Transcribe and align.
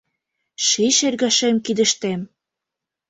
Ший 0.65 0.91
шергашем 0.97 1.55
кидыштем. 1.65 2.21